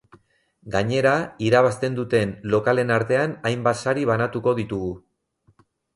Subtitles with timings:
[0.75, 1.11] Gainera,
[1.49, 4.91] irabazten duten lokalen artean hainbat sari banatuko ditugu.